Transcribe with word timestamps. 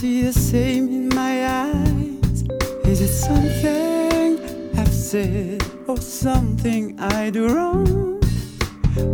see 0.00 0.22
the 0.22 0.32
same 0.32 0.88
in 0.88 1.08
my 1.10 1.46
eyes? 1.46 2.42
Is 2.86 3.02
it 3.02 3.12
something 3.12 4.40
I've 4.78 4.94
said 4.94 5.62
or 5.86 5.98
something 5.98 6.98
I 6.98 7.28
do 7.28 7.54
wrong? 7.54 8.18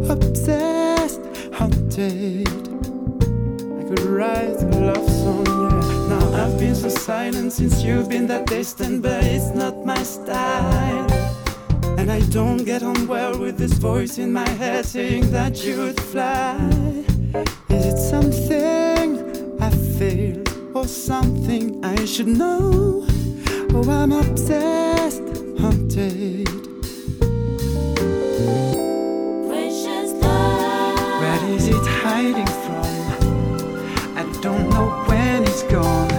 Obsessed, 0.08 1.20
haunted. 1.52 2.46
I 3.78 3.82
could 3.88 4.00
write 4.02 4.62
a 4.62 4.78
love 4.88 5.10
song, 5.10 5.46
yeah. 5.46 6.08
Now 6.12 6.44
I've 6.44 6.56
been 6.56 6.76
so 6.76 6.88
silent 6.88 7.52
since 7.52 7.82
you've 7.82 8.08
been 8.08 8.28
that 8.28 8.46
distant, 8.46 9.02
but 9.02 9.24
it's 9.24 9.52
not 9.56 9.84
my 9.84 10.00
style. 10.04 11.10
And 11.98 12.12
I 12.12 12.20
don't 12.30 12.64
get 12.64 12.84
on 12.84 13.08
well 13.08 13.36
with 13.36 13.58
this 13.58 13.72
voice 13.72 14.18
in 14.18 14.32
my 14.32 14.48
head 14.50 14.86
saying 14.86 15.32
that 15.32 15.64
you'd 15.64 16.00
fly. 16.00 17.15
something 20.88 21.84
I 21.84 22.04
should 22.04 22.28
know. 22.28 23.04
Oh, 23.74 23.90
I'm 23.90 24.12
obsessed, 24.12 25.22
haunted. 25.58 26.46
Precious 29.48 30.12
love. 30.22 31.20
Where 31.20 31.44
is 31.56 31.68
it 31.68 31.86
hiding 32.02 32.46
from? 32.64 32.84
I 34.16 34.24
don't 34.40 34.70
know 34.70 34.88
when 35.08 35.42
it's 35.42 35.64
gone 35.64 36.12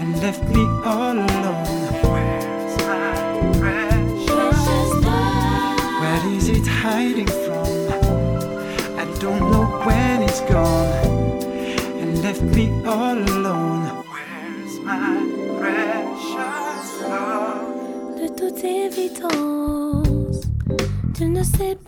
and 0.00 0.20
left 0.22 0.42
me 0.48 0.62
all 0.84 1.18
alone. 1.18 1.66
Where's 2.02 2.76
my 2.86 3.52
precious, 3.58 4.26
precious 4.26 4.90
love? 5.04 6.00
Where 6.00 6.26
is 6.34 6.48
it 6.48 6.66
hiding 6.66 7.26
from? 7.26 7.68
I 8.98 9.04
don't 9.20 9.50
know 9.52 9.66
when 9.84 10.22
it's 10.22 10.40
gone 10.42 10.88
and 12.00 12.22
left 12.22 12.42
me 12.42 12.70
all 12.86 13.18
alone. 13.18 13.67
In 21.20 21.34
to 21.34 21.44
sit 21.44 21.87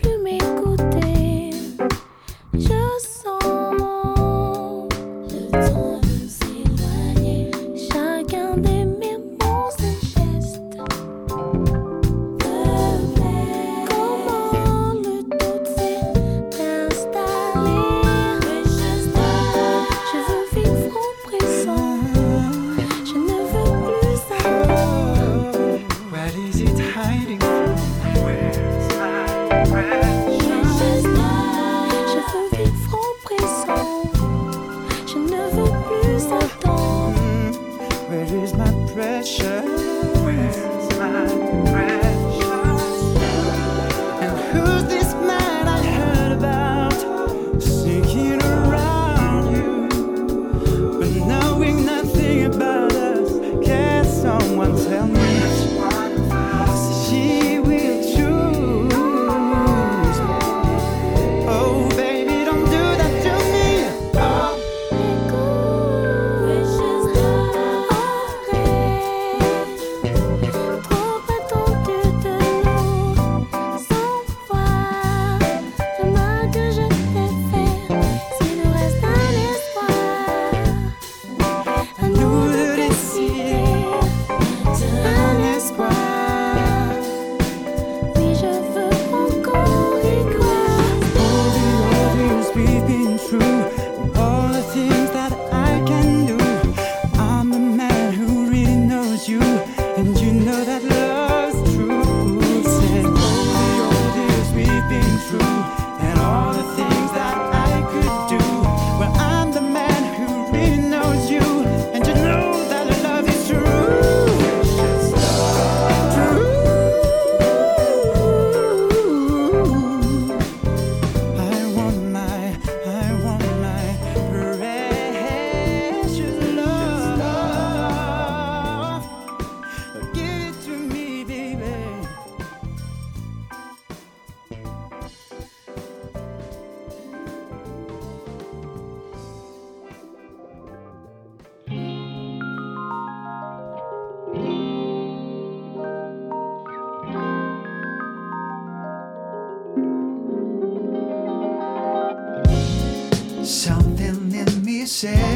said 155.02 155.29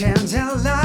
change 0.00 0.34
our 0.34 0.56
life. 0.56 0.79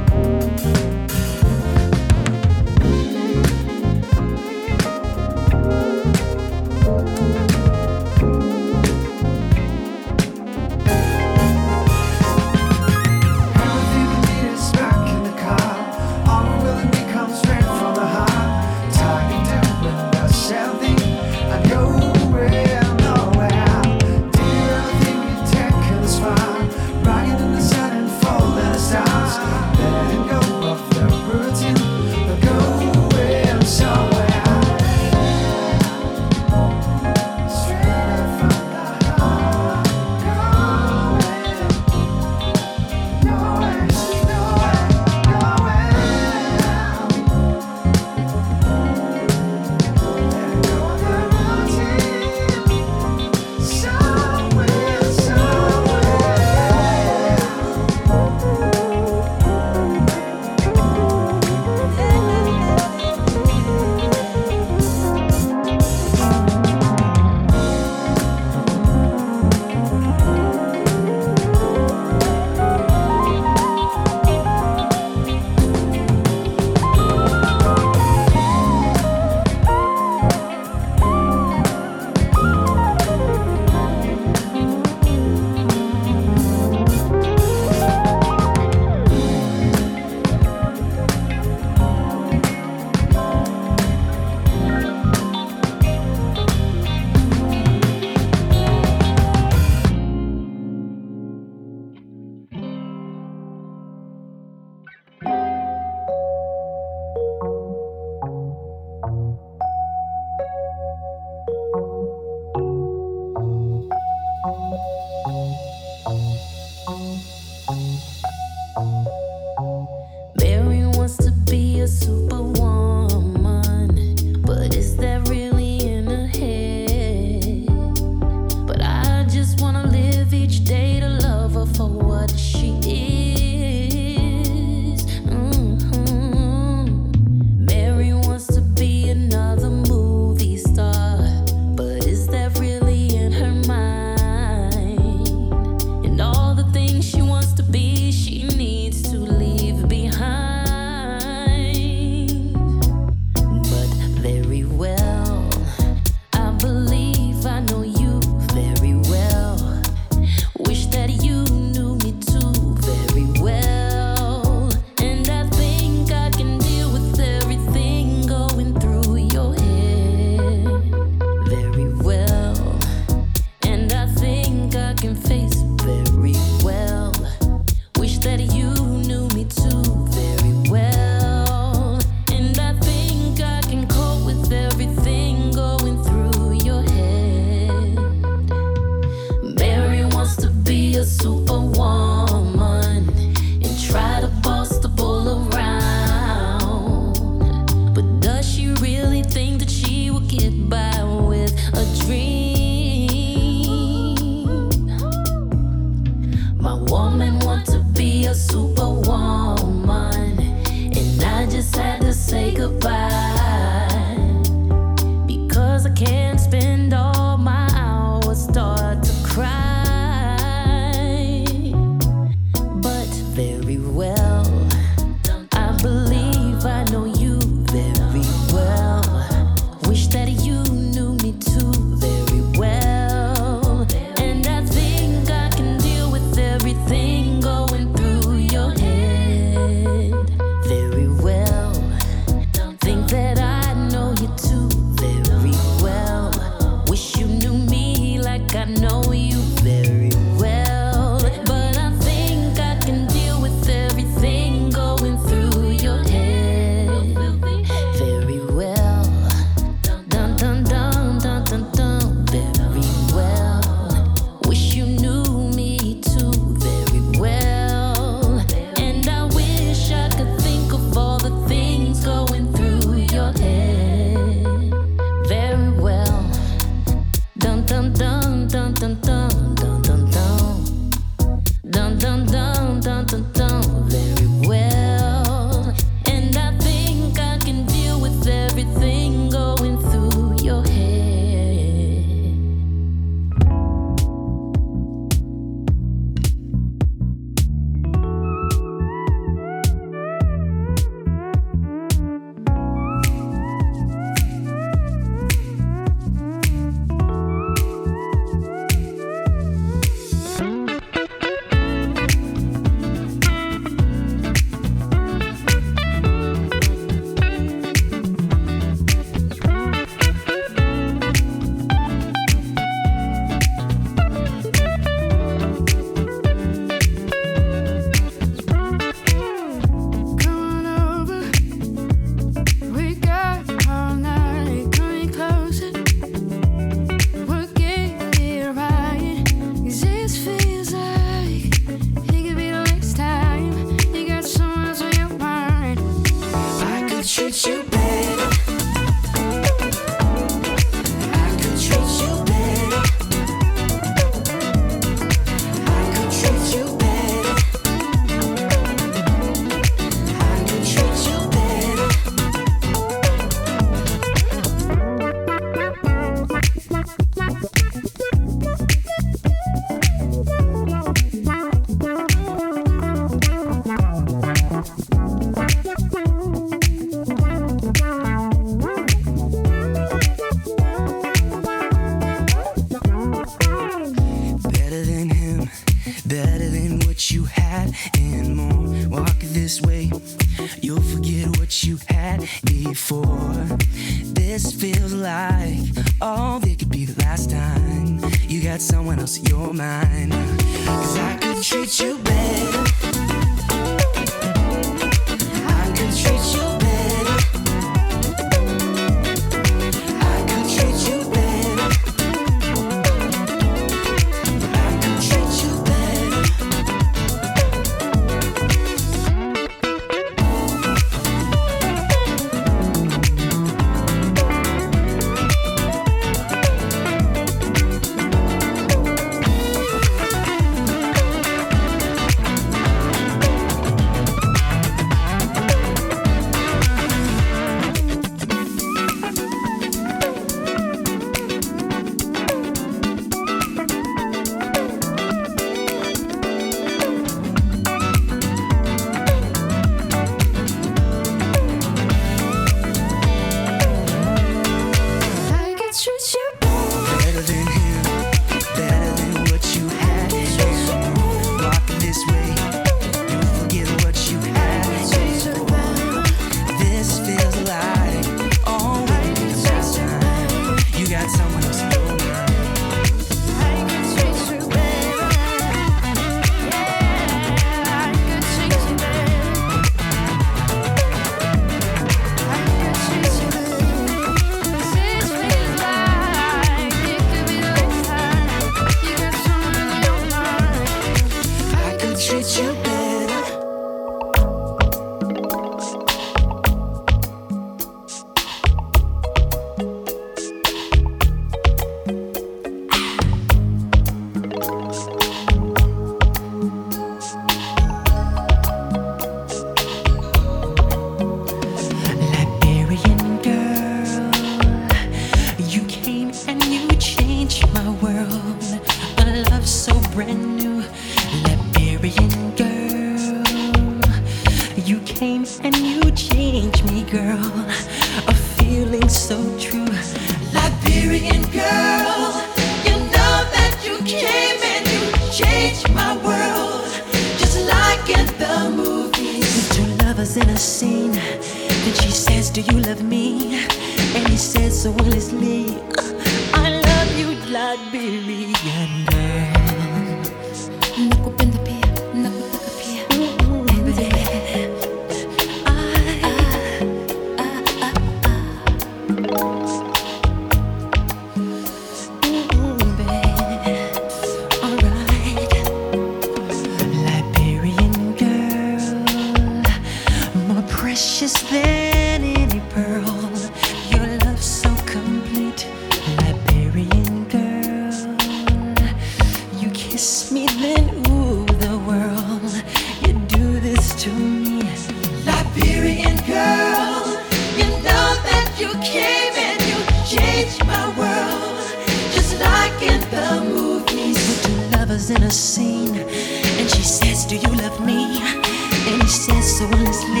soulless 599.41 600.00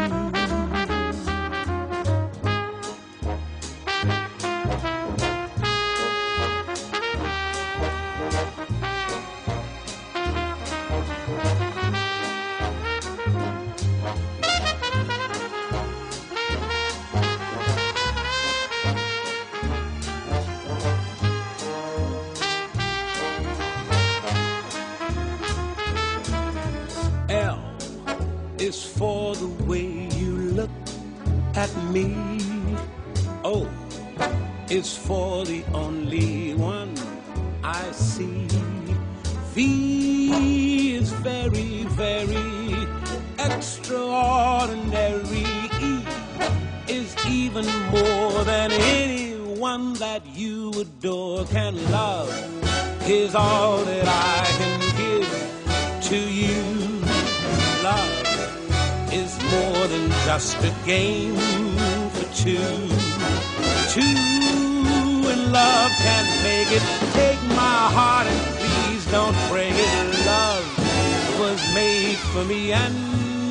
For 72.41 72.47
me 72.47 72.71
and 72.71 72.95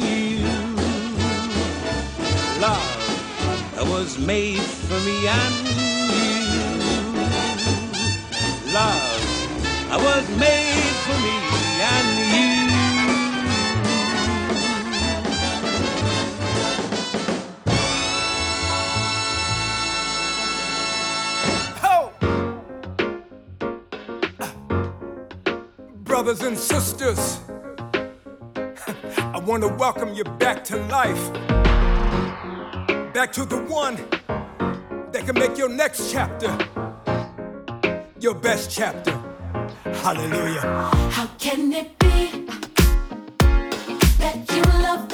you. 0.02 0.44
Love 2.60 3.86
was 3.88 4.18
made 4.18 4.60
for 4.60 5.00
me 5.06 5.28
and 5.28 5.54
you. 6.18 6.42
Love 8.72 9.02
was 10.02 10.28
made 10.38 10.94
for 11.06 11.18
me 11.24 11.36
and 11.94 12.08
you. 12.34 12.50
Brothers 26.04 26.42
and 26.42 26.58
sisters, 26.58 27.38
want 29.50 29.64
to 29.64 29.68
welcome 29.68 30.14
you 30.14 30.22
back 30.22 30.62
to 30.62 30.76
life. 30.86 31.32
Back 33.12 33.32
to 33.32 33.44
the 33.44 33.58
one 33.68 33.96
that 35.10 35.26
can 35.26 35.34
make 35.34 35.58
your 35.58 35.68
next 35.68 36.12
chapter 36.12 36.56
your 38.20 38.34
best 38.34 38.70
chapter. 38.70 39.10
Hallelujah. 40.04 40.60
How 41.10 41.26
can 41.38 41.72
it 41.72 41.98
be 41.98 42.46
that 44.18 44.38
you 44.54 44.62
love 44.84 45.09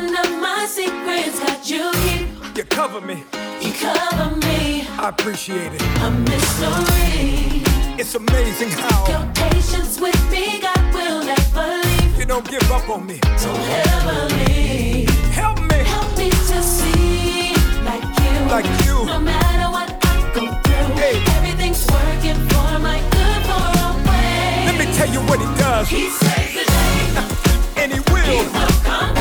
one 0.00 0.16
of 0.16 0.30
my 0.40 0.66
secrets 0.66 1.38
got 1.40 1.68
you 1.70 1.92
here. 2.04 2.26
You 2.56 2.64
cover 2.64 3.00
me. 3.02 3.22
You 3.60 3.72
cover 3.72 4.34
me, 4.46 4.86
I 4.98 5.08
appreciate 5.10 5.72
it. 5.74 5.82
a 6.06 6.10
mystery. 6.10 7.62
It's 8.00 8.14
amazing 8.14 8.70
how 8.70 9.06
Your 9.12 9.26
patience 9.34 10.00
with 10.00 10.18
me, 10.30 10.60
God 10.60 10.94
will 10.94 11.22
never 11.22 11.66
leave. 11.84 12.18
you 12.18 12.24
don't 12.24 12.48
give 12.48 12.66
up 12.72 12.88
on 12.88 13.06
me. 13.06 13.20
So 13.36 13.52
heavily, 13.52 15.04
Help 15.40 15.58
me. 15.70 15.78
help 15.94 16.10
me 16.16 16.30
to 16.30 16.58
see 16.62 17.52
like 17.84 18.06
you. 18.24 18.36
Like 18.56 18.68
you. 18.86 19.04
No 19.04 19.18
matter 19.20 19.68
what 19.76 19.88
I 20.02 20.16
go 20.34 20.46
through, 20.64 20.94
Hey. 21.02 21.16
everything's 21.36 21.84
working 21.96 22.38
for 22.48 22.78
my 22.88 22.98
good 23.16 23.40
for 23.48 23.62
always. 23.84 24.64
Let 24.68 24.76
me 24.80 24.86
tell 24.96 25.10
you 25.12 25.20
what 25.28 25.38
he 25.40 25.48
does. 25.60 25.88
He 25.88 26.08
saves 26.08 26.54
the 26.54 26.64
day. 26.64 27.36
And 27.82 27.92
he 27.92 27.98
He 27.98 28.12
will. 28.12 28.44
will 28.52 28.68
come. 28.88 29.19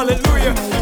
Hallelujah. 0.00 0.54
Now. 0.54 0.80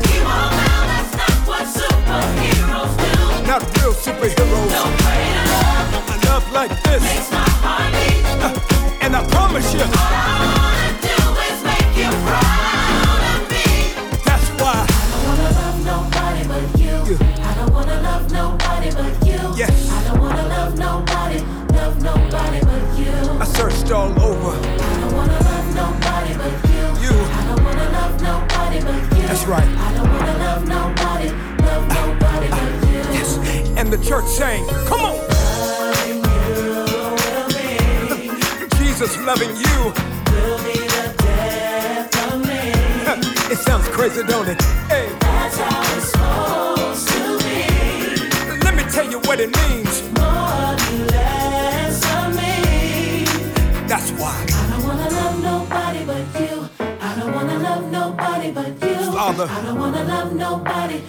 That's 0.86 1.12
not 1.18 1.48
what 1.48 1.66
superheroes 1.66 2.94
do. 3.02 3.46
Not 3.48 3.62
real 3.76 3.92
superheroes. 3.92 4.70
Love 4.70 6.06
A 6.06 6.26
love 6.28 6.52
like 6.52 6.70
this. 6.84 7.02
makes 7.02 7.28
my 7.32 7.42
heart 7.58 7.90
beat. 7.98 9.02
And 9.02 9.16
I 9.16 9.26
promise 9.26 9.74
you, 9.74 9.80
church 34.08 34.24
sang, 34.24 34.66
come 34.86 35.00
on. 35.02 35.16
Jesus 38.78 39.18
loving 39.26 39.50
you. 39.50 39.92
Will 40.32 40.58
be 40.64 40.78
the 40.96 41.14
death 41.18 42.32
of 42.32 42.40
me. 42.40 42.72
crazy, 43.92 44.22
don't 44.22 44.48
it? 44.48 44.62
Hey. 44.88 45.08
That's 45.20 45.58
how 45.58 45.96
it's 45.96 46.06
supposed 46.12 47.08
to 47.08 47.38
be. 47.44 47.66
Let 48.64 48.74
me 48.76 48.84
tell 48.84 49.06
you 49.10 49.18
what 49.28 49.40
it 49.40 49.54
means. 49.54 50.02
More 50.16 50.72
less 51.12 52.02
of 52.16 52.34
me. 52.34 53.26
That's 53.86 54.10
why. 54.12 54.46
I 54.50 54.70
don't 54.70 54.84
wanna 54.88 55.10
love 55.10 55.36
nobody 55.42 56.04
but 56.06 56.24
you. 56.40 56.66
I 56.80 57.14
don't 57.18 57.34
wanna 57.34 57.58
love 57.58 57.84
nobody 57.92 58.52
but 58.52 58.68
you. 58.82 59.12
Father. 59.12 59.46
I 59.50 59.62
don't 59.66 59.78
wanna 59.78 60.04
love 60.04 60.32
nobody, 60.32 61.02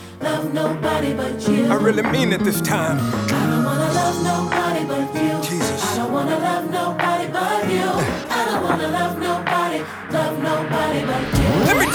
love 0.54 0.76
nobody 0.82 1.14
but 1.14 1.48
you. 1.48 1.66
I 1.66 1.76
really 1.76 2.04
mean 2.04 2.32
it 2.34 2.44
this 2.44 2.62
time. 2.62 2.98
I 3.00 3.48
don't 3.50 3.64
wanna 3.64 3.94
love 3.94 4.24
nobody 4.24 4.86
but 4.86 5.22
you. 5.22 5.42
Jesus. 5.50 5.84
I 5.84 5.98
don't 5.98 6.12
wanna 6.12 6.40
love 6.40 6.72
nobody 6.72 7.28
but 7.32 7.70
you. 7.70 7.90
I 8.30 8.46
don't 8.46 8.64
wanna 8.64 8.88
love 8.88 9.20
nobody, 9.20 9.80
love 10.12 10.42
nobody 10.42 11.06
but 11.06 11.40
you. 11.40 11.50
Let 11.66 11.78
me 11.78 11.89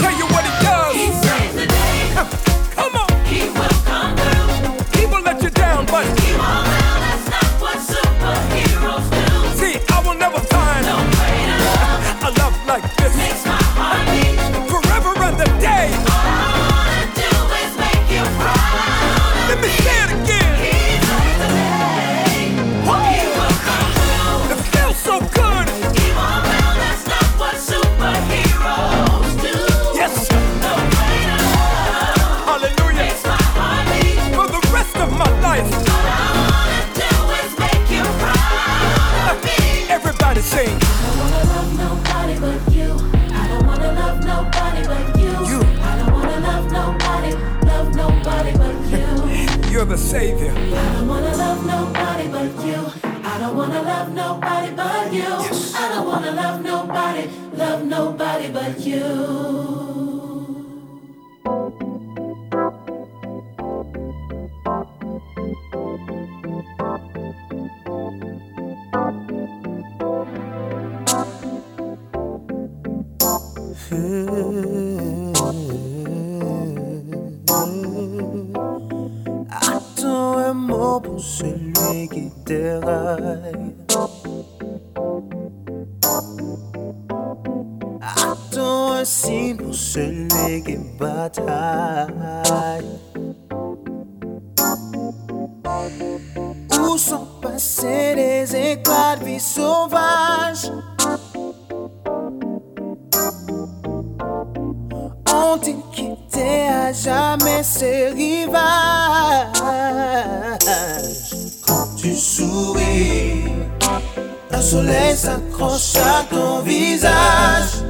soleil 114.65 115.15
s'accroche 115.15 115.97
à 115.97 116.25
ton 116.35 116.61
visage. 116.61 117.85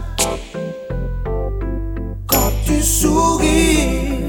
Quand 2.27 2.51
tu 2.67 2.83
souris, 2.83 4.25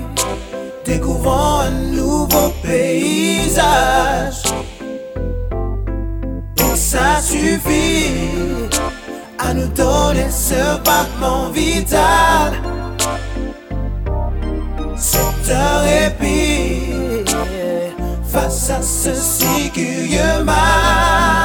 découvrons 0.85 1.61
un 1.61 1.71
nouveau 1.71 2.53
paysage. 2.61 4.43
Et 6.57 6.75
ça 6.75 7.19
suffit 7.21 8.11
à 9.39 9.53
nous 9.53 9.67
donner 9.69 10.29
ce 10.29 10.77
battement 10.83 11.49
vital. 11.49 12.53
C'est 14.95 15.51
un 15.51 15.79
répit 15.79 17.25
face 18.31 18.69
à 18.69 18.81
ce 18.81 19.13
si 19.15 19.71
curieux 19.71 20.43
mal. 20.43 21.44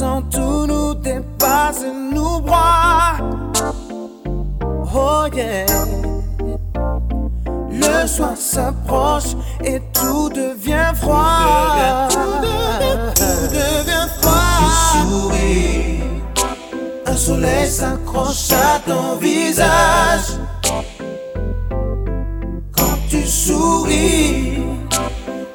Tout 0.00 0.66
nous 0.66 0.94
dépasse 0.94 1.82
et 1.82 2.14
nous 2.14 2.40
broie. 2.40 3.18
Oh 4.94 5.26
yeah. 5.34 5.66
Le 7.70 8.06
soir 8.06 8.34
s'approche 8.34 9.36
et 9.62 9.78
tout 9.92 10.30
devient 10.30 10.92
froid. 10.94 12.08
Tout 12.08 12.18
devient, 12.40 13.12
tout 13.14 13.46
devient 13.52 14.08
froid. 14.18 14.56
Tu 14.60 15.10
souris. 15.10 16.00
Un 17.04 17.16
soleil 17.16 17.68
s'accroche 17.68 18.52
à 18.52 18.78
ton 18.88 19.16
visage. 19.16 20.38
Quand 22.72 22.96
tu 23.10 23.26
souris, 23.26 24.62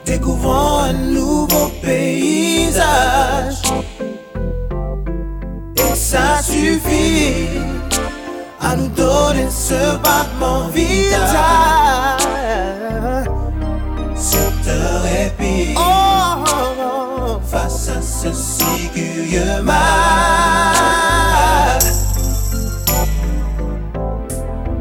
découvrons 0.06 0.82
un 0.82 0.94
nouveau 0.94 1.72
paysage. 1.82 3.15
Donner 8.96 9.50
ce 9.50 9.98
battement 9.98 10.68
vital. 10.70 12.18
C'est 14.16 14.70
un 14.70 15.00
répit 15.02 15.76
face 17.46 17.90
à 17.90 18.02
ce 18.02 18.32
si 18.32 18.90
curieux 18.94 19.62
mal. 19.62 19.86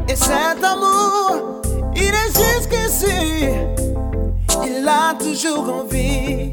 Et 0.07 0.15
cet 0.15 0.63
amour, 0.63 1.61
il 1.95 2.13
est 2.23 2.31
jusqu'ici, 2.33 3.49
il 4.65 4.87
a 4.87 5.13
toujours 5.19 5.81
envie. 5.81 6.44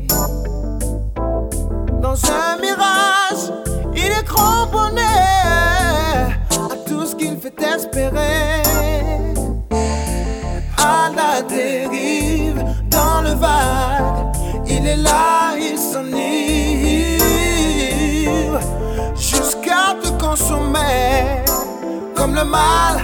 le 22.43 22.49
mal 22.49 23.01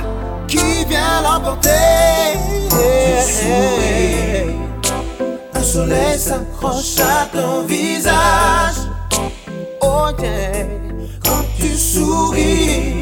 qui 0.47 0.85
vient 0.87 1.23
l'emporter. 1.23 1.69
Un 5.55 5.63
soleil 5.63 6.19
s'accroche 6.19 6.99
à 6.99 7.27
ton 7.27 7.63
visage. 7.63 8.79
Oh 9.81 10.09
yeah. 10.19 10.67
Quand 11.25 11.45
tu 11.59 11.77
souris, 11.77 12.97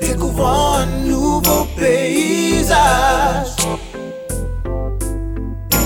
découvrant 0.00 0.78
un 0.78 0.86
nouveau 1.06 1.66
paysage. 1.76 3.56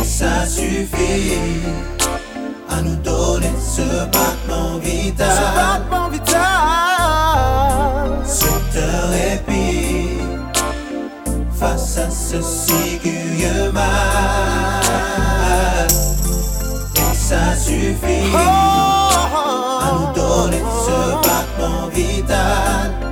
Ça 0.04 0.46
suffit 0.46 1.38
à 2.70 2.80
nous 2.83 2.96
donner 2.96 3.52
ce 3.59 4.04
battement 4.07 4.78
vital. 4.80 5.30
Ce 5.30 5.57
battement 5.57 6.09
vital 6.09 6.93
de 8.74 8.88
répit 9.12 10.18
face 11.52 11.98
à 11.98 12.10
ce 12.10 12.40
ciguieux 12.42 13.70
mal. 13.72 13.84
Et 16.96 17.14
ça 17.14 17.56
suffit 17.56 18.32
oh! 18.32 18.37
à 18.37 19.92
nous 19.92 20.12
donner 20.14 20.62
ce 20.87 20.98
battement 21.22 21.88
vital. 21.88 23.04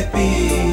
happy. 0.00 0.69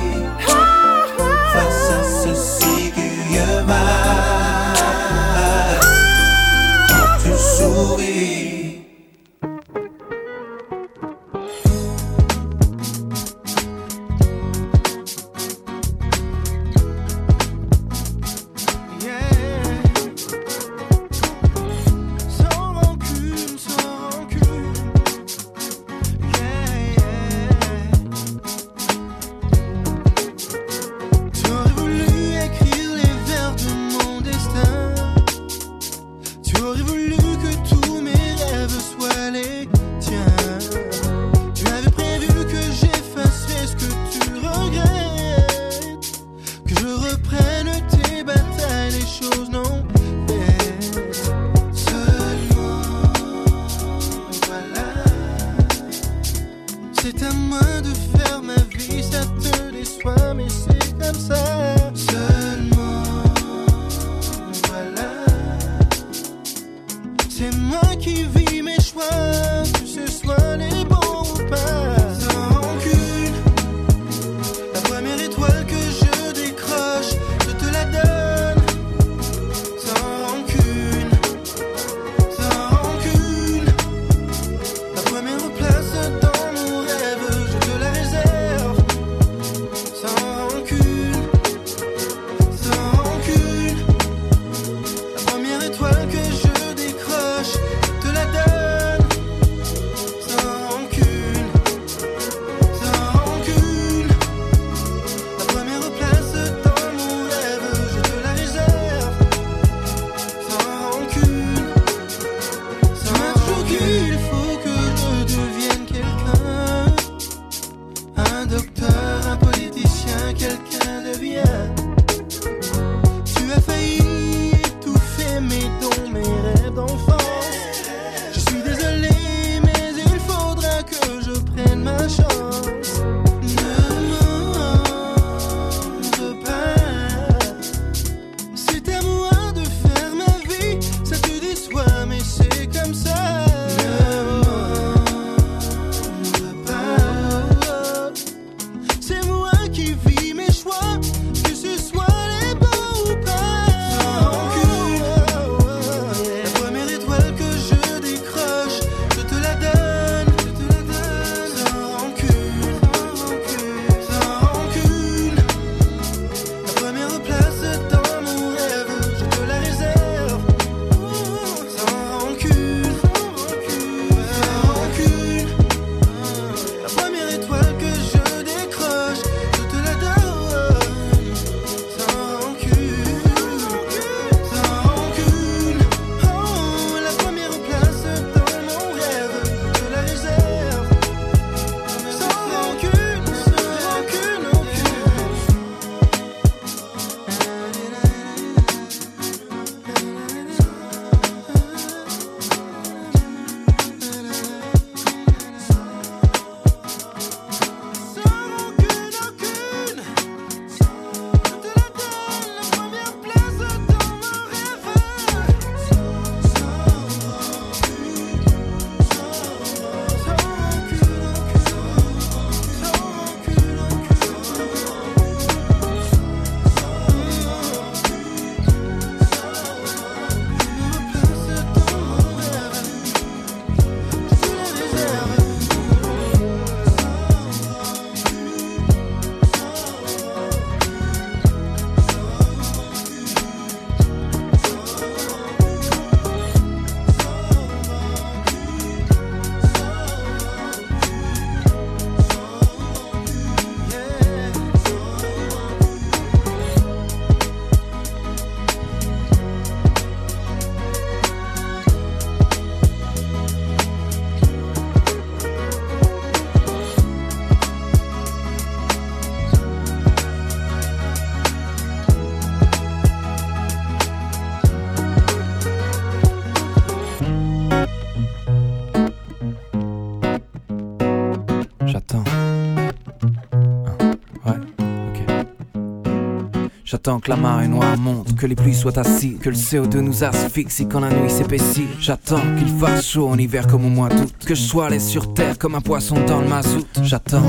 J'attends 287.07 287.19
que 287.21 287.29
la 287.29 287.37
marée 287.37 287.69
noire 287.69 287.97
monte, 287.97 288.35
que 288.35 288.45
les 288.45 288.55
pluies 288.55 288.75
soient 288.75 288.99
assises, 288.99 289.39
que 289.39 289.49
le 289.49 289.55
CO2 289.55 289.99
nous 289.99 290.25
asphyxie 290.25 290.89
quand 290.89 290.99
la 290.99 291.09
nuit 291.09 291.29
s'épaissit. 291.29 291.87
J'attends 292.01 292.41
qu'il 292.57 292.67
fasse 292.67 293.07
chaud 293.07 293.29
en 293.29 293.37
hiver 293.37 293.65
comme 293.65 293.85
au 293.85 293.89
mois 293.89 294.09
d'août, 294.09 294.33
que 294.45 294.53
je 294.53 294.61
sois 294.61 294.87
allé 294.87 294.99
sur 294.99 295.33
terre 295.33 295.57
comme 295.57 295.75
un 295.75 295.79
poisson 295.79 296.17
dans 296.27 296.41
le 296.41 296.49
mazout. 296.49 296.85
J'attends 297.03 297.47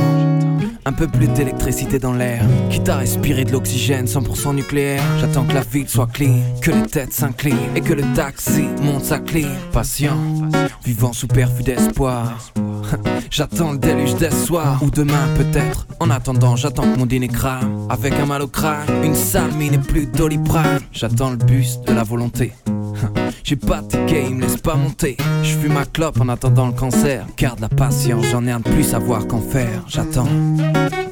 un 0.84 0.92
peu 0.92 1.08
plus 1.08 1.26
d'électricité 1.26 1.98
dans 1.98 2.12
l'air, 2.12 2.44
quitte 2.70 2.88
à 2.88 2.98
respirer 2.98 3.44
de 3.44 3.50
l'oxygène 3.50 4.06
100% 4.06 4.54
nucléaire. 4.54 5.02
J'attends 5.18 5.44
que 5.44 5.54
la 5.54 5.62
ville 5.62 5.88
soit 5.88 6.06
clean, 6.06 6.38
que 6.62 6.70
les 6.70 6.82
têtes 6.82 7.12
s'inclinent 7.12 7.74
et 7.74 7.80
que 7.80 7.94
le 7.94 8.04
taxi 8.14 8.68
monte 8.80 9.06
sa 9.06 9.18
clean. 9.18 9.50
Patient, 9.72 10.20
vivant 10.84 11.12
sous 11.12 11.26
perfus 11.26 11.64
d'espoir. 11.64 12.52
J'attends 13.32 13.72
le 13.72 13.78
déluge 13.78 14.14
des 14.14 14.30
soirs 14.30 14.80
ou 14.84 14.90
demain 14.92 15.26
peut-être. 15.36 15.87
En 16.08 16.10
attendant, 16.10 16.56
j'attends 16.56 16.90
que 16.90 16.98
mon 16.98 17.04
dîner 17.04 17.28
crame. 17.28 17.86
Avec 17.90 18.14
un 18.14 18.24
mal 18.24 18.40
au 18.40 18.46
crâne, 18.46 19.04
une 19.04 19.14
sale 19.14 19.52
mine 19.52 19.74
et 19.74 19.78
plus 19.78 20.06
doliprane. 20.06 20.80
J'attends 20.90 21.28
le 21.28 21.36
bus 21.36 21.80
de 21.86 21.92
la 21.92 22.02
volonté. 22.02 22.54
J'ai 23.44 23.56
pas 23.56 23.82
de 23.82 23.88
ticket, 23.88 24.24
il 24.26 24.36
me 24.36 24.40
laisse 24.40 24.56
pas 24.56 24.74
monter. 24.74 25.18
Je 25.42 25.54
fume 25.54 25.74
ma 25.74 25.84
clope 25.84 26.18
en 26.18 26.30
attendant 26.30 26.66
le 26.66 26.72
cancer. 26.72 27.26
Garde 27.36 27.60
la 27.60 27.68
patience, 27.68 28.24
j'en 28.30 28.46
ai 28.46 28.50
un 28.50 28.60
de 28.60 28.64
plus 28.64 28.86
à 28.86 28.92
savoir 28.92 29.26
qu'en 29.26 29.42
faire. 29.42 29.84
J'attends, 29.86 30.28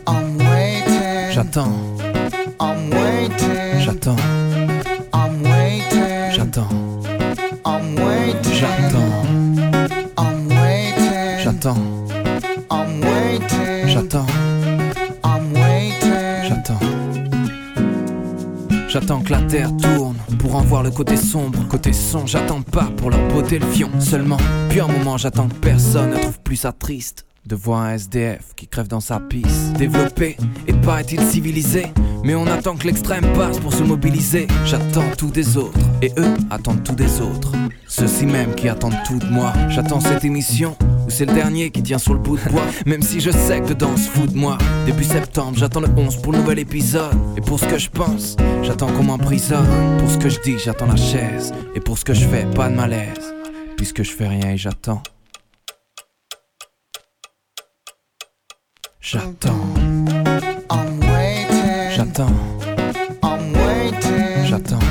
I'm 0.09 0.39
waiting. 0.39 1.31
j'attends, 1.31 1.77
I'm 2.59 2.91
waiting. 2.91 3.81
j'attends, 3.81 4.17
I'm 5.13 5.43
waiting. 5.43 6.33
j'attends, 6.33 6.69
I'm 7.67 7.97
waiting. 7.99 8.53
j'attends, 8.55 9.05
j'attends, 11.45 11.77
j'attends, 13.87 14.27
J'attends 18.99 19.21
que 19.21 19.31
la 19.31 19.43
terre 19.43 19.77
tourne 19.77 20.17
pour 20.39 20.57
en 20.57 20.63
voir 20.63 20.83
le 20.83 20.91
côté 20.91 21.19
sombre. 21.19 21.59
Côté 21.69 21.93
son, 21.93 22.27
j'attends 22.27 22.63
pas 22.63 22.89
pour 22.97 23.11
leur 23.11 23.29
beauté 23.29 23.59
le 23.59 23.67
fion. 23.67 23.91
Seulement, 24.01 24.39
puis 24.71 24.81
un 24.81 24.87
moment, 24.87 25.19
j'attends 25.19 25.49
que 25.49 25.55
personne 25.57 26.13
ne 26.13 26.17
trouve 26.17 26.41
plus 26.41 26.57
ça 26.57 26.73
triste. 26.73 27.27
De 27.45 27.55
voir 27.55 27.83
un 27.83 27.93
SDF 27.93 28.55
qui 28.57 28.67
crève 28.67 28.89
dans 28.89 29.01
sa 29.01 29.21
piste. 29.21 29.75
Développé 29.75 30.39
et 30.67 30.73
paraît-il 30.73 31.21
civilisé? 31.21 31.89
Mais 32.25 32.35
on 32.35 32.47
attend 32.47 32.75
que 32.75 32.87
l'extrême 32.87 33.31
passe 33.35 33.59
pour 33.59 33.75
se 33.75 33.83
mobiliser. 33.83 34.47
J'attends 34.65 35.11
tout 35.19 35.31
des 35.31 35.59
autres 35.59 35.79
et 36.01 36.11
eux 36.17 36.35
attendent 36.49 36.83
tout 36.83 36.95
des 36.95 37.21
autres. 37.21 37.53
Ceux-ci 37.87 38.25
même 38.25 38.55
qui 38.55 38.67
attendent 38.67 38.97
tout 39.07 39.19
de 39.19 39.27
moi. 39.27 39.53
J'attends 39.69 40.01
cette 40.01 40.25
émission 40.25 40.75
où 41.07 41.11
c'est 41.11 41.25
le 41.25 41.35
dernier 41.35 41.71
qui 41.71 41.83
tient 41.83 41.99
sur 41.99 42.15
le 42.15 42.21
bout 42.21 42.37
de 42.37 42.51
bois. 42.51 42.67
Même 42.85 43.03
si 43.03 43.21
je 43.21 43.31
sais 43.31 43.61
que 43.61 43.69
dedans 43.69 43.97
se 43.97 44.09
fout 44.11 44.33
de 44.33 44.37
moi. 44.37 44.59
Début 44.85 45.05
septembre, 45.05 45.57
j'attends 45.57 45.81
le 45.81 45.89
11 45.97 46.17
pour 46.23 46.33
le 46.33 46.39
nouvel 46.39 46.59
épisode. 46.59 47.15
Et 47.37 47.41
pour 47.41 47.61
ce 47.61 47.67
que 47.67 47.79
je 47.79 47.91
pense, 47.91 48.37
j'attends 48.63 48.89
qu'on 48.89 49.05
m'emprisonne. 49.05 49.67
Pour 49.99 50.11
ce 50.11 50.19
que 50.19 50.29
je 50.29 50.41
dis, 50.41 50.59
j'attends 50.59 50.87
la 50.87 50.97
chaise. 50.97 51.53
Et 51.75 51.81
pour 51.81 51.97
ce 51.99 52.05
que 52.05 52.15
je 52.15 52.27
fais, 52.27 52.45
pas 52.55 52.69
de 52.69 52.75
malaise. 52.75 53.35
Puisque 53.77 54.03
je 54.03 54.11
fais 54.11 54.27
rien 54.27 54.51
et 54.51 54.57
j'attends. 54.57 55.03
J'attends, 59.09 59.55
j'attends, 61.95 62.27
j'attends, 64.45 64.86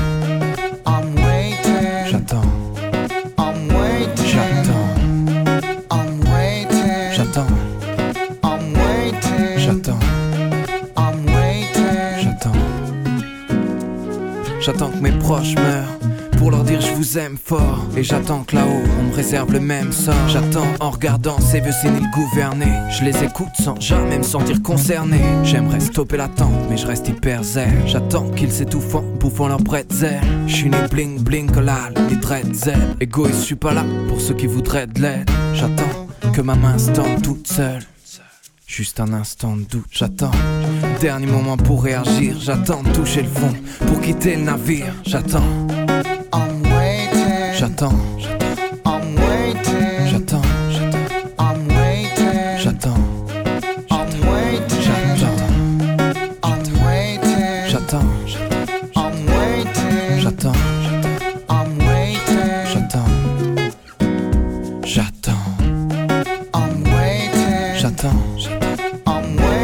J'attends 14.66 14.90
que 14.90 14.98
mes 14.98 15.12
proches 15.12 15.54
meurent 15.54 15.96
pour 16.38 16.50
leur 16.50 16.64
dire 16.64 16.80
je 16.80 16.92
vous 16.92 17.18
aime 17.18 17.36
fort. 17.40 17.86
Et 17.96 18.02
j'attends 18.02 18.42
que 18.42 18.56
là-haut 18.56 18.82
on 18.98 19.04
me 19.04 19.14
réserve 19.14 19.52
le 19.52 19.60
même 19.60 19.92
sort. 19.92 20.26
J'attends 20.26 20.66
en 20.80 20.90
regardant 20.90 21.38
ces 21.38 21.60
vieux 21.60 21.70
séniles 21.70 22.10
gouverner. 22.12 22.72
Je 22.90 23.04
les 23.04 23.22
écoute 23.22 23.54
sans 23.62 23.80
jamais 23.80 24.18
me 24.18 24.24
sentir 24.24 24.60
concerné. 24.64 25.20
J'aimerais 25.44 25.78
stopper 25.78 26.16
l'attente, 26.16 26.50
mais 26.68 26.76
je 26.76 26.84
reste 26.84 27.06
hyper 27.06 27.44
zen. 27.44 27.86
J'attends 27.86 28.28
qu'ils 28.30 28.50
s'étouffent 28.50 28.96
en 28.96 29.02
bouffant 29.02 29.46
leur 29.46 29.60
bretzel. 29.60 30.20
Je 30.48 30.56
suis 30.56 30.68
né 30.68 30.78
bling 30.90 31.22
bling 31.22 31.48
collal, 31.48 31.94
les 32.10 32.16
dreadzel. 32.16 32.96
Égoïste, 33.00 33.38
je 33.38 33.44
suis 33.44 33.54
pas 33.54 33.72
là 33.72 33.84
pour 34.08 34.20
ceux 34.20 34.34
qui 34.34 34.48
voudraient 34.48 34.88
de 34.88 35.00
l'aide. 35.00 35.30
J'attends 35.54 36.08
que 36.32 36.40
ma 36.40 36.56
main 36.56 36.76
se 36.76 36.90
toute 37.22 37.46
seule. 37.46 37.82
Juste 38.66 38.98
un 38.98 39.12
instant 39.12 39.56
de 39.56 39.62
doute, 39.62 39.86
j'attends. 39.92 40.32
Dernier 41.00 41.26
moment 41.26 41.56
pour 41.56 41.84
réagir, 41.84 42.36
j'attends 42.40 42.82
de 42.82 42.92
toucher 42.92 43.22
le 43.22 43.28
fond 43.28 43.52
pour 43.86 44.00
quitter 44.00 44.34
le 44.34 44.42
navire. 44.42 44.92
J'attends, 45.04 45.46
j'attends, 47.56 47.94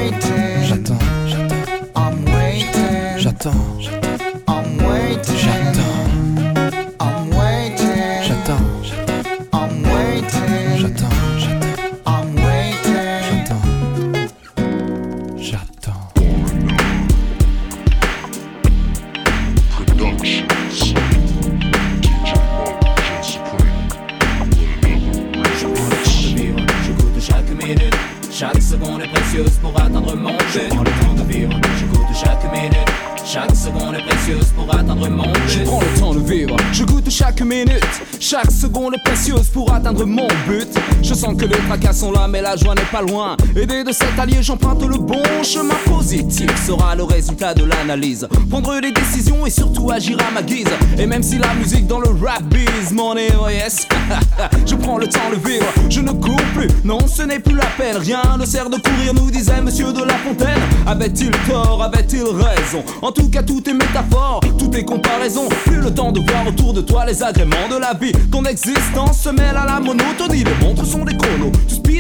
waiting. 0.02 0.62
j'attends, 0.68 1.32
I'm 1.94 2.24
waiting. 2.24 3.18
j'attends, 3.18 3.88
I'm 4.48 4.78
waiting. 4.78 5.61
Mon 40.00 40.28
but. 40.46 40.68
Je 41.02 41.14
sens 41.14 41.34
que 41.36 41.44
les 41.44 41.56
tracas 41.68 41.92
sont 41.92 42.12
là, 42.12 42.26
mais 42.28 42.40
la 42.40 42.56
joie 42.56 42.74
n'est 42.74 42.90
pas 42.90 43.02
loin. 43.02 43.36
Aidé 43.54 43.84
de 43.84 43.92
cet 43.92 44.18
allié, 44.18 44.38
j'emprunte 44.40 44.82
le 44.82 44.96
bon 44.96 45.22
chemin 45.42 45.74
positif. 45.84 46.50
Sera 46.66 46.96
le 46.96 47.04
résultat 47.04 47.52
de 47.52 47.64
l'analyse. 47.64 48.26
Prendre 48.48 48.80
des 48.80 48.92
décisions 48.92 49.44
et 49.44 49.50
surtout 49.50 49.90
agir 49.90 50.16
à 50.26 50.30
ma 50.30 50.42
guise. 50.42 50.68
Et 50.98 51.06
même 51.06 51.22
si 51.22 51.36
la 51.36 51.52
musique 51.54 51.86
dans 51.86 52.00
le 52.00 52.08
rap 52.08 52.42
m'en 52.92 53.14
est 53.14 53.32
oh 53.38 53.48
yes. 53.48 53.86
je 54.66 54.74
prends 54.74 54.96
le 54.96 55.06
temps 55.06 55.30
de 55.30 55.48
vivre, 55.48 55.66
je 55.90 56.00
ne 56.00 56.12
cours 56.12 56.42
plus. 56.54 56.68
Non, 56.84 57.06
ce 57.06 57.22
n'est 57.22 57.40
plus 57.40 57.54
la 57.54 57.66
peine. 57.76 57.96
Rien 57.98 58.22
ne 58.38 58.46
sert 58.46 58.70
de 58.70 58.76
courir, 58.76 59.12
nous 59.14 59.30
disait 59.30 59.60
Monsieur 59.60 59.92
de 59.92 60.02
la 60.02 60.14
Fontaine. 60.14 60.60
Avait-il 60.86 61.30
tort, 61.48 61.82
avait-il 61.82 62.24
raison? 62.24 62.82
En 63.02 63.12
tout 63.12 63.28
cas, 63.28 63.42
tout 63.42 63.62
est 63.68 63.74
métaphore, 63.74 64.40
tout 64.58 64.74
est 64.74 64.84
comparaison. 64.84 65.48
Plus 65.66 65.80
le 65.80 65.92
temps 65.92 66.12
de 66.12 66.20
voir 66.20 66.46
autour 66.46 66.72
de 66.72 66.80
toi 66.80 67.04
les 67.04 67.22
agréments 67.22 67.68
de 67.70 67.76
la 67.76 67.92
vie. 67.92 68.12
Ton 68.30 68.44
existence 68.44 69.20
se 69.20 69.28
mêle 69.28 69.56
à 69.56 69.66
la 69.66 69.80
monotonie. 69.80 70.44
Les 70.44 70.66
montres 70.66 70.86
sont 70.86 71.04
des 71.04 71.16
chronos. 71.16 71.52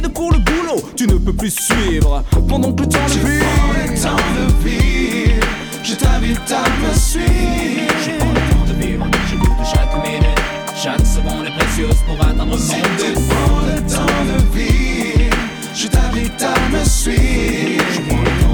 Speed 0.02 0.12
pour 0.12 0.32
le 0.32 0.38
boulot, 0.38 0.82
tu 0.96 1.06
ne 1.06 1.14
peux 1.14 1.32
plus 1.32 1.50
suivre. 1.50 2.22
Pendant 2.48 2.72
que 2.72 2.82
le 2.82 2.88
temps 2.88 2.98
de 3.06 3.28
vivre. 3.28 3.46
le 3.74 4.00
temps 4.00 4.16
de 4.36 4.68
vivre. 4.68 5.46
Je 5.82 5.94
t'invite 5.94 6.52
à 6.52 6.64
me 6.80 6.94
suivre. 6.94 7.92
Je 8.04 8.18
prends 8.18 8.32
le 8.32 8.40
temps 8.52 8.72
de 8.72 8.84
vivre, 8.84 9.06
je 9.30 9.36
goûte 9.36 9.50
chaque 9.64 10.06
minute. 10.06 10.38
Chaque 10.76 11.06
seconde 11.06 11.46
est 11.46 11.56
précieuse 11.58 11.96
pour 12.06 12.20
atteindre 12.24 12.46
mon 12.46 12.56
but. 12.56 13.28
prends 13.28 13.60
le 13.66 13.80
temps 13.88 14.24
de 14.26 14.58
vivre, 14.58 15.36
je 15.74 15.86
t'invite 15.86 16.42
à 16.42 16.76
me 16.76 16.84
suivre. 16.84 17.84
Je 17.92 18.00
prends 18.08 18.22
le 18.22 18.42
temps 18.42 18.51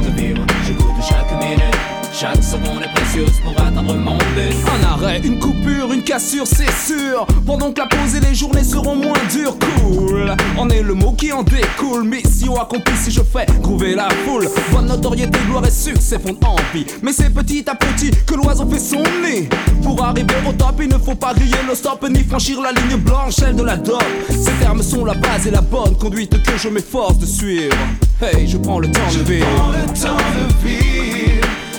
Chaque 2.20 2.42
seconde 2.42 2.82
est 2.82 2.92
précieuse 2.92 3.40
pour 3.44 3.52
atteindre 3.52 3.94
mon 3.94 4.16
but. 4.16 4.52
Un 4.66 4.84
arrêt, 4.84 5.20
une 5.22 5.38
coupure, 5.38 5.92
une 5.92 6.02
cassure, 6.02 6.48
c'est 6.48 6.72
sûr. 6.72 7.24
Pendant 7.46 7.70
que 7.70 7.78
la 7.78 7.86
pause 7.86 8.16
et 8.16 8.20
les 8.20 8.34
journées 8.34 8.64
seront 8.64 8.96
moins 8.96 9.12
dures, 9.30 9.56
cool. 9.56 10.34
En 10.56 10.68
est 10.68 10.82
le 10.82 10.94
mot 10.94 11.12
qui 11.12 11.30
en 11.32 11.44
découle. 11.44 12.02
Mission 12.02 12.60
accomplie 12.60 12.96
si 12.96 13.12
je 13.12 13.20
fais 13.20 13.46
groover 13.62 13.94
la 13.94 14.08
foule. 14.26 14.48
Bonne 14.72 14.86
notoriété, 14.86 15.38
gloire 15.46 15.64
et 15.64 15.70
succès 15.70 16.18
font 16.18 16.36
envie. 16.44 16.86
Mais 17.02 17.12
c'est 17.12 17.32
petit 17.32 17.64
à 17.70 17.76
petit 17.76 18.10
que 18.26 18.34
l'oiseau 18.34 18.66
fait 18.68 18.80
son 18.80 18.96
nid. 18.96 19.48
Pour 19.84 20.02
arriver 20.02 20.34
au 20.44 20.52
top, 20.54 20.74
il 20.80 20.88
ne 20.88 20.98
faut 20.98 21.14
pas 21.14 21.34
griller 21.34 21.62
le 21.68 21.76
stop 21.76 22.04
ni 22.10 22.24
franchir 22.24 22.60
la 22.60 22.72
ligne 22.72 22.96
blanche, 22.96 23.34
celle 23.34 23.54
de 23.54 23.62
la 23.62 23.76
dope. 23.76 24.02
Ces 24.28 24.50
termes 24.60 24.82
sont 24.82 25.04
la 25.04 25.14
base 25.14 25.46
et 25.46 25.52
la 25.52 25.60
bonne 25.60 25.96
conduite 25.96 26.42
que 26.42 26.58
je 26.58 26.68
m'efforce 26.68 27.18
de 27.18 27.26
suivre. 27.26 27.76
Hey, 28.20 28.48
je 28.48 28.56
prends 28.56 28.80
le 28.80 28.90
temps 28.90 29.08
de 29.12 29.22
vivre. 29.22 29.46
Prends 29.54 29.70
le 29.70 29.86
temps 29.86 30.16
de 30.16 30.68
vivre. 30.68 31.07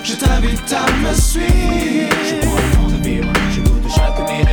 Je 0.10 0.16
t'invite 0.16 0.74
à 0.74 0.92
me 1.04 1.14
suivre. 1.14 2.10
Je 2.28 2.36
prends 2.42 2.56
le 2.56 2.76
temps 2.76 2.98
de 2.98 3.04
vivre, 3.04 3.32
je 3.52 3.62
goûte 3.62 3.92
chaque 3.94 4.28
minute. 4.28 4.48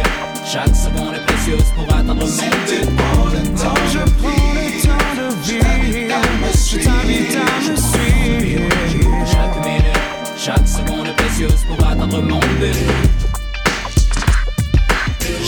Chaque 0.45 0.77
seconde 0.77 1.15
est 1.15 1.25
précieuse 1.27 1.73
pour 1.75 1.85
atteindre 1.85 2.15
mon 2.15 2.27
Si 2.27 2.45
tu 2.67 2.81
but. 2.81 2.95
prends 2.95 3.25
le 3.25 3.43
temps, 3.57 3.83
je 3.91 3.99
prends 4.21 4.53
le 4.53 4.83
temps 4.83 5.15
de 5.17 5.29
vivre. 5.47 5.63
Je 6.53 6.77
t'invite 6.77 7.37
à 7.37 7.71
me 7.71 7.77
suivre. 7.77 8.69
Je 8.91 8.99
goûte 8.99 9.29
chaque 9.33 9.65
minute. 9.65 9.99
Chaque 10.37 10.69
seconde 10.69 11.07
est 11.07 11.17
précieuse 11.17 11.65
pour 11.67 11.87
atteindre 11.87 12.21
mon 12.21 12.41
but. 12.61 13.26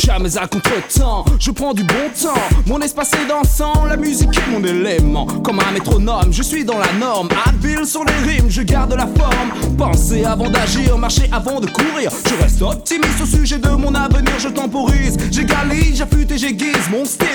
Jamais 0.04 0.36
à 0.38 0.46
contre-temps, 0.46 1.24
je 1.40 1.50
prends 1.50 1.74
du 1.74 1.82
bon 1.82 1.94
temps. 2.20 2.40
Mon 2.66 2.80
espace 2.80 3.10
est 3.14 3.26
dansant, 3.28 3.84
la 3.84 3.96
musique 3.96 4.30
est 4.36 4.50
mon 4.50 4.62
élément. 4.64 5.26
Comme 5.26 5.58
un 5.60 5.72
métronome, 5.72 6.32
je 6.32 6.42
suis 6.42 6.64
dans 6.64 6.78
la 6.78 6.92
norme. 6.98 7.28
Habile 7.46 7.84
sur 7.84 8.04
les 8.04 8.30
rimes, 8.30 8.48
je 8.48 8.62
garde 8.62 8.94
la 8.94 9.06
forme. 9.06 9.76
Penser 9.76 10.24
avant 10.24 10.48
d'agir, 10.48 10.96
marcher 10.96 11.28
avant 11.32 11.60
de 11.60 11.66
courir. 11.66 12.10
Je 12.26 12.42
reste 12.42 12.62
optimiste 12.62 13.20
au 13.22 13.26
sujet 13.26 13.58
de 13.58 13.70
mon 13.70 13.94
avenir, 13.94 14.32
je 14.38 14.48
temporise. 14.48 15.16
J'égalise, 15.32 15.96
j'affûte 15.96 16.30
et 16.30 16.38
j'aiguise 16.38 16.88
mon 16.90 17.04
style. 17.04 17.28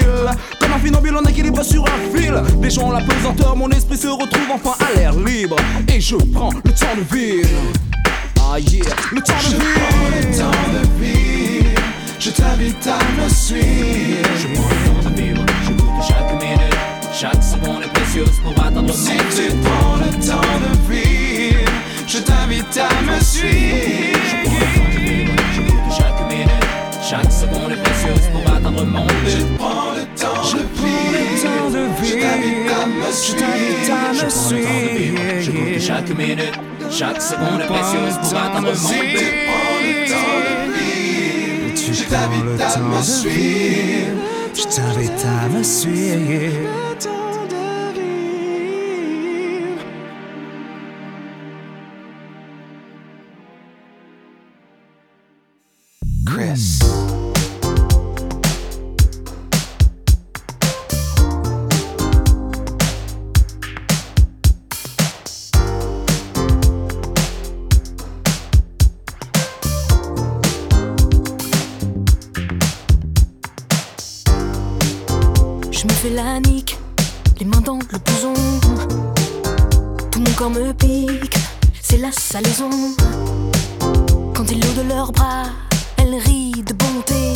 Comme 0.59 0.71
un 0.71 0.79
funambule 0.79 1.17
en 1.17 1.23
équilibre 1.23 1.63
sur 1.63 1.83
un 1.83 2.17
fil. 2.17 2.33
Déjouant 2.61 2.91
la 2.91 3.01
pesanteur, 3.01 3.55
mon 3.57 3.69
esprit 3.69 3.97
se 3.97 4.07
retrouve 4.07 4.49
enfin 4.53 4.75
à 4.85 4.97
l'air 4.97 5.13
libre. 5.13 5.57
Et 5.93 5.99
je 5.99 6.15
prends 6.15 6.51
le 6.53 6.71
temps 6.71 6.95
de 6.95 7.15
vivre. 7.15 7.49
Ah 8.39 8.59
yeah, 8.59 8.83
le 9.11 9.21
temps 9.21 9.33
Je 9.39 9.51
de 9.51 9.57
prends 9.57 10.47
le 10.71 11.03
vivre. 11.03 11.32
Temps 12.31 12.55
de 12.57 12.63
vivre. 12.63 12.79
Je 12.79 12.83
t'invite 12.83 12.87
à 12.87 13.21
me 13.21 13.29
suivre. 13.29 14.29
Je 14.37 14.47
prends 14.47 14.69
le 14.69 15.03
temps 15.03 15.09
de 15.09 15.21
vivre, 15.21 15.45
je 15.65 15.71
goûte 15.71 16.03
chaque 16.07 16.33
minute. 16.41 16.77
Chaque 17.13 17.43
seconde 17.43 17.83
est 17.83 17.93
précieuse 17.93 18.39
pour 18.43 18.53
atteindre 18.63 18.93
Si 18.93 19.11
tu 19.35 19.51
but. 19.51 19.61
prends 19.63 19.95
le 19.97 20.09
temps 20.25 20.57
de 20.63 20.93
vivre, 20.93 21.71
je 22.07 22.17
t'invite 22.19 22.77
à 22.77 22.89
me 23.03 23.19
suivre. 23.19 24.19
Je 24.29 24.35
prends 24.43 24.59
le 24.59 24.65
temps 24.75 24.89
de 24.93 24.99
vivre, 24.99 25.33
je 25.53 25.61
goûte 25.61 25.91
chaque 25.97 26.21
minute. 26.29 26.49
Chaque 27.07 27.31
seconde 27.31 27.71
est 27.73 27.83
précieuse 27.83 28.27
pour 28.31 28.53
atteindre 28.53 28.85
mon 28.85 29.07
Je 29.27 29.37
but. 29.37 29.57
prends 29.57 29.91
le 29.95 30.03
temps 30.19 30.43
de 30.51 30.59
vivre. 30.81 30.99
Je 32.03 32.13
t'invite 32.15 32.71
à 32.71 32.85
me 32.87 33.11
suivre. 33.11 33.37
Je 33.37 33.85
prends 33.85 34.09
le 34.09 34.29
temps 34.29 34.49
de 34.49 34.55
vivre, 34.97 35.21
je 35.41 35.51
goûte 35.51 35.81
chaque 35.81 36.09
minute. 36.17 36.57
Chaque 36.89 37.21
seconde 37.21 37.61
est 37.61 37.67
précieuse 37.67 38.17
pour 38.21 38.37
atteindre 38.39 38.71
mon 38.71 38.89
but. 38.89 39.33
prends 39.47 39.79
le 39.81 39.93
temps 40.09 40.39
de 40.39 40.49
vivre, 40.49 40.62
je 41.93 42.03
t'invite 42.05 42.61
à 42.61 42.79
me 42.79 43.01
suivre. 43.01 44.17
Je 44.53 44.63
t'invite 44.63 45.25
à 45.25 45.49
me 45.49 45.63
suivre. 45.63 46.69
Chris. 56.25 56.82
Me 80.49 80.73
pique, 80.73 81.37
c'est 81.81 81.97
la 81.97 82.11
salaison. 82.11 82.69
Quand 84.35 84.51
ils 84.51 84.59
l'eau 84.59 84.83
de 84.83 84.89
leurs 84.89 85.11
bras, 85.11 85.45
elle 85.97 86.15
rit 86.15 86.63
de 86.65 86.73
bonté. 86.73 87.33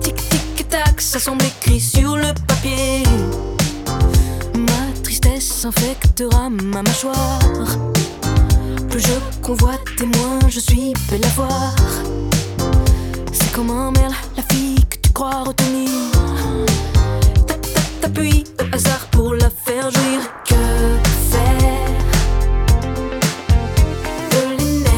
Tic 0.00 0.16
tic 0.28 0.68
tac, 0.68 1.00
ça 1.00 1.18
semble 1.18 1.44
écrit 1.44 1.80
sur 1.80 2.16
le 2.16 2.32
papier. 2.46 3.02
Ma 4.54 5.02
tristesse 5.02 5.64
infectera 5.64 6.48
ma 6.48 6.82
mâchoire. 6.82 7.40
Plus 8.88 9.00
je 9.00 9.42
convoite 9.42 9.80
et 10.00 10.06
moins 10.06 10.48
je 10.48 10.60
suis 10.60 10.94
belle 11.10 11.24
à 11.24 11.28
voir. 11.28 11.74
C'est 13.32 13.52
comme 13.52 13.70
un 13.70 13.90
merle, 13.90 14.14
la 14.36 14.42
fille 14.50 14.82
que 14.88 14.96
tu 15.02 15.12
crois 15.12 15.42
retenir. 15.42 15.90
T'appuies 18.00 18.44
au 18.60 18.74
hasard 18.74 19.06
pour 19.10 19.34
la 19.34 19.50
faire 19.50 19.90
jouir. 19.90 20.45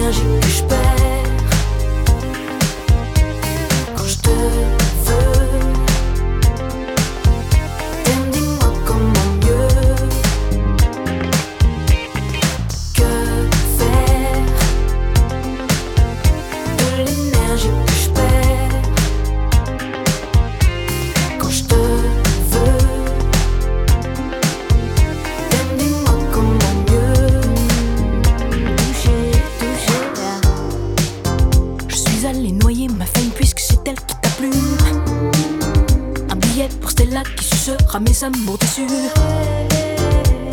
De 0.08 0.12
l'énergie 0.12 0.40
que 0.40 0.48
je 0.48 0.97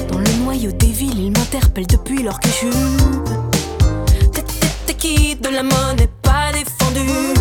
Dans 0.10 0.18
le 0.18 0.44
noyau 0.44 0.72
des 0.72 0.88
villes, 0.92 1.20
ils 1.20 1.32
m'interpellent 1.32 1.88
depuis 1.88 2.24
leur 2.24 2.40
que. 2.40 2.48
T'es- 4.32 4.94
qui 4.94 5.36
de 5.36 5.50
la 5.50 5.62
monnaie 5.62 6.10
pas 6.22 6.54
défendue. 6.54 7.34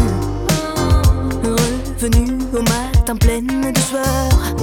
Revenu 2.00 2.38
au 2.52 2.62
matin 2.62 3.14
pleine 3.16 3.72
de 3.72 3.78
sueur. 3.78 4.56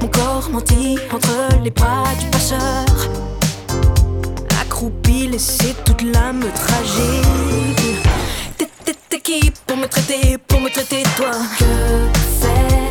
Mon 0.00 0.06
corps 0.08 0.48
menti 0.52 0.98
entre 1.12 1.60
les 1.64 1.70
bras 1.70 2.04
du 2.20 2.26
passeur. 2.26 2.84
Accroupi, 4.60 5.26
laissé 5.26 5.74
toute 5.84 6.02
l'âme 6.02 6.44
tragique. 6.54 7.98
T'es 8.56 9.18
qui 9.20 9.50
pour 9.66 9.76
me 9.76 9.86
traiter, 9.88 10.38
pour 10.38 10.60
me 10.60 10.68
traiter 10.70 11.02
toi 11.16 11.30
Que 11.58 11.64
faire? 12.40 12.83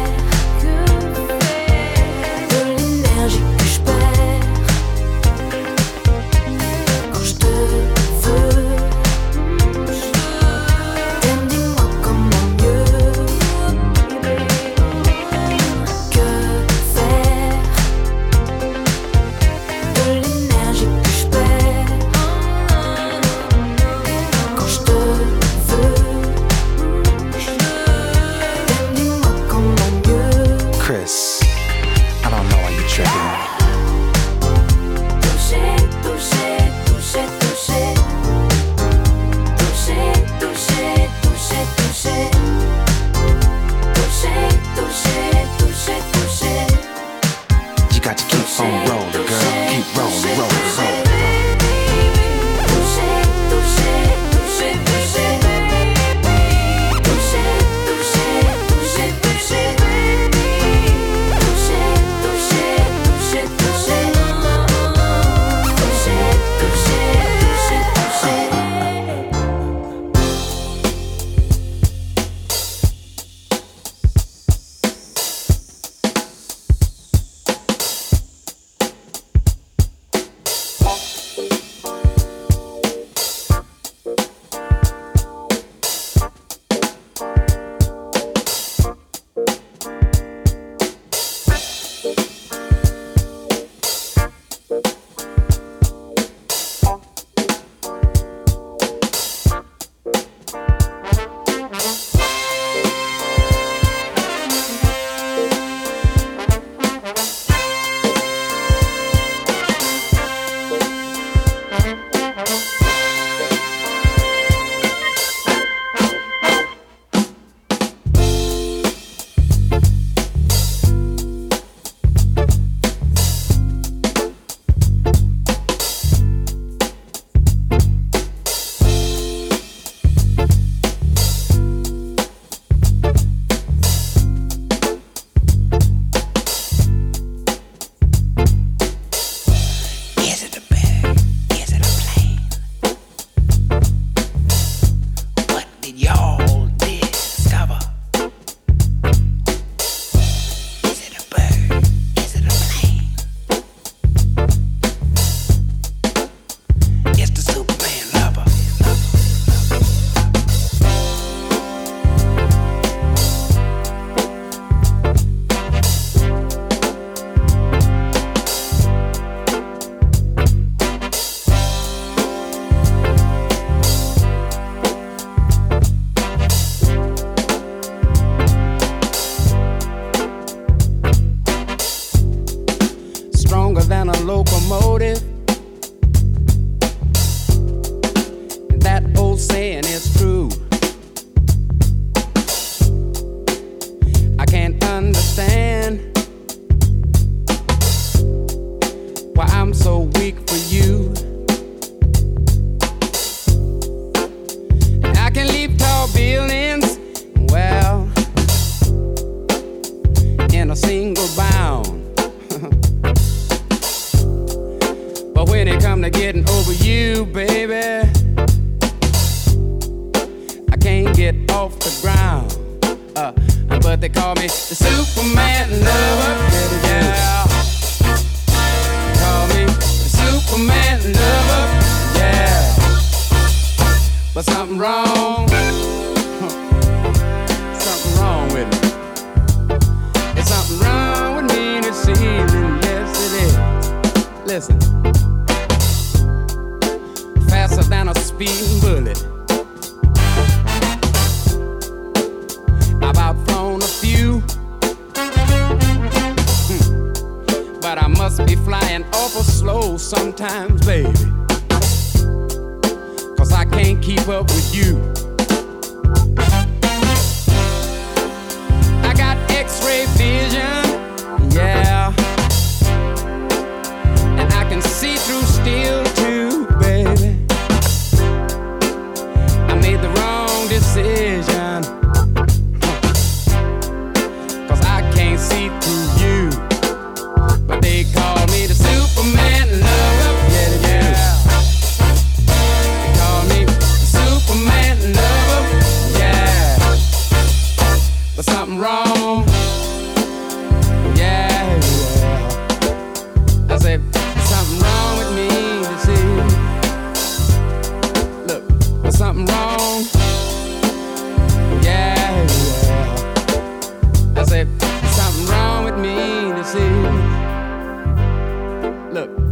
Look. 319.11 319.42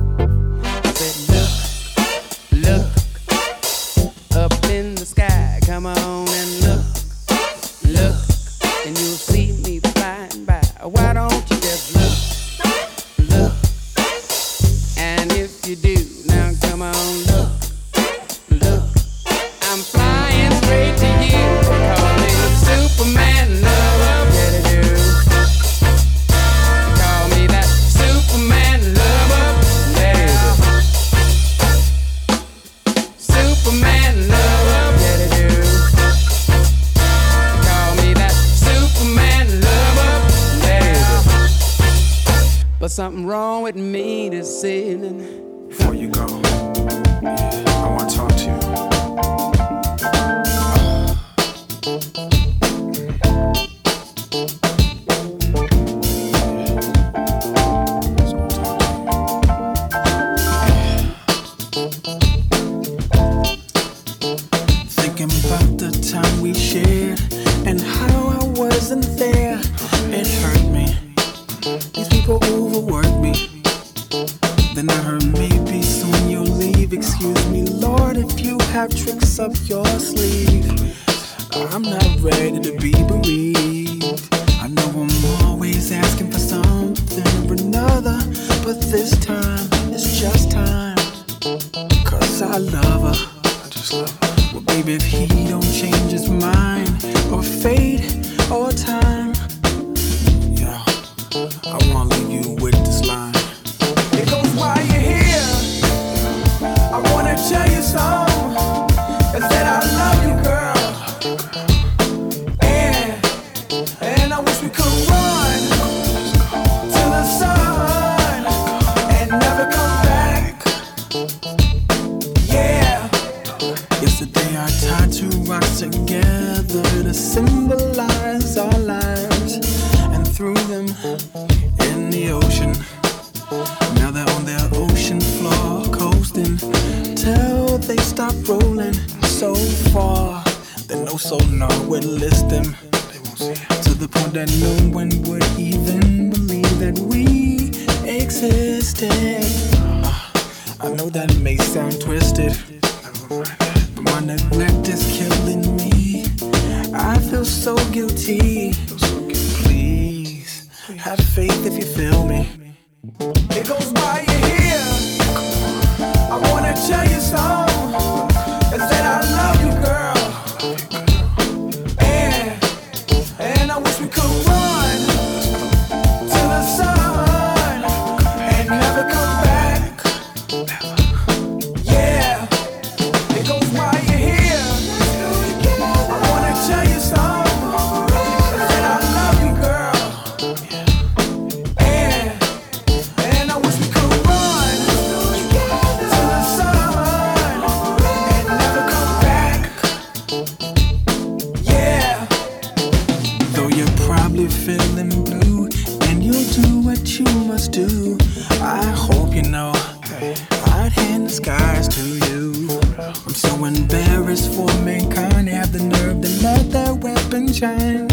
curved 216.02 216.26
and 216.26 216.42
let 216.42 216.72
that 216.72 216.98
weapon 217.04 217.52
shine. 217.54 218.08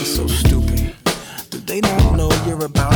It's 0.00 0.16
so 0.16 0.26
stupid 0.26 0.94
Do 1.50 1.58
they 1.58 1.80
not 1.80 2.16
know 2.16 2.30
you're 2.46 2.64
about. 2.64 2.93